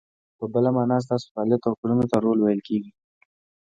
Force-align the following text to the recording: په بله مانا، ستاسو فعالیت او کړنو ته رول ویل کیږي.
په 0.37 0.45
بله 0.53 0.69
مانا، 0.75 0.97
ستاسو 1.05 1.25
فعالیت 1.33 1.61
او 1.67 1.73
کړنو 1.79 2.05
ته 2.11 2.17
رول 2.25 2.39
ویل 2.41 2.61
کیږي. 2.67 2.91